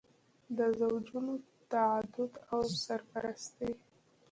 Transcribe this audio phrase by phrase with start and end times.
[0.57, 1.33] د زوجونو
[1.71, 3.71] تعدد او سرپرستي.